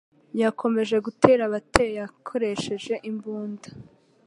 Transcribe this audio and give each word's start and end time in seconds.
Yakomeje 0.41 0.95
gutera 1.05 1.41
abateye 1.47 1.97
akoresheje 2.09 2.93
imbunda. 3.09 3.67